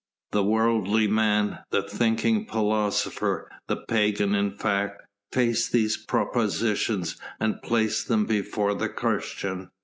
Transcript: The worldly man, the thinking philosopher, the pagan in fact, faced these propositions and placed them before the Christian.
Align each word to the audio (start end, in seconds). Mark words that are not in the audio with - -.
The 0.31 0.41
worldly 0.43 1.05
man, 1.07 1.59
the 1.69 1.83
thinking 1.83 2.47
philosopher, 2.47 3.51
the 3.67 3.77
pagan 3.87 4.33
in 4.33 4.57
fact, 4.57 5.03
faced 5.31 5.71
these 5.73 5.95
propositions 5.95 7.17
and 7.39 7.61
placed 7.61 8.07
them 8.07 8.25
before 8.25 8.73
the 8.73 8.89
Christian. 8.89 9.69